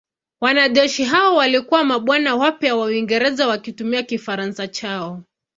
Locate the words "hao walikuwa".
1.03-1.83